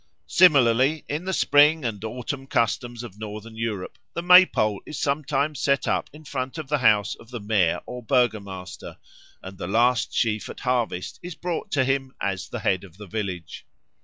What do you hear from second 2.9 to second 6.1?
of Northern Europe the May pole is sometimes set up